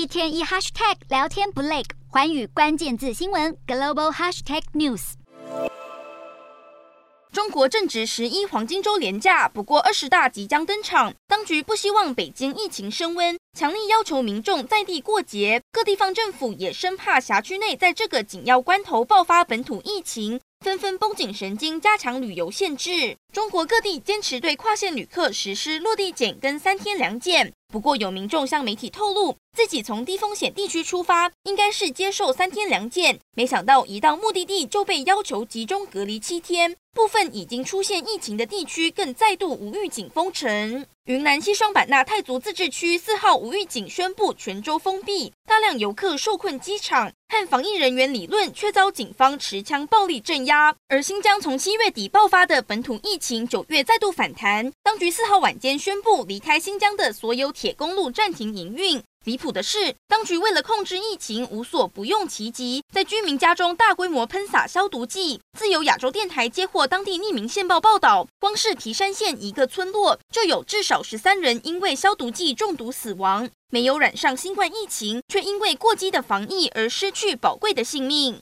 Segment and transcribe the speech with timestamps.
[0.00, 5.12] 一天一 hashtag 聊天不累，寰宇关键字新闻 global hashtag news。
[7.30, 15.60] 中国正值十一黄金周连假，不过二十大即将登场，当局不希望北京疫情升温，强力要求民众在地过节。
[15.70, 23.14] 各地方政府也生怕辖区内在这个紧要关头爆发本土疫情，纷纷绷紧神经，加强旅游限制。
[23.34, 27.52] 中国各地坚持对跨线旅客实施落地检跟三天两检。
[27.70, 36.76] 不过，有民众向媒体透露，自己从低风险地区出发，应该是接受三天两检，没想到一到目的地就被要求集中隔离七天。
[36.92, 40.84] 部分已经出现疫情的地区更再度无预警封城。
[41.04, 50.74] 云南西双版纳泰族自治区四号无预警宣布全州封闭，大量游客受困机场，和防疫人员理论却遭警方持枪暴力镇压。
[50.88, 59.02] 而新疆从七月底爆发的本土疫情，九月再度反弹，当局四号晚间宣布离开新疆的所有铁公路暂停营运。
[59.26, 65.40] 离谱的是，当局为了控制疫情，无所不用其极，在居民家中大规模喷洒消毒剂。
[65.58, 78.38] 自由亚洲电台接获当地匿名线报报道，光是皮山县一个村落，就有至少十三人因为消毒剂中毒死亡，没有染上新冠疫情，却因为过激的防疫而失去宝贵的性命。